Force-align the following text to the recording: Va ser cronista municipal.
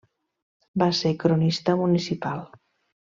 Va 0.83 0.87
ser 0.99 1.11
cronista 1.25 1.77
municipal. 1.83 2.43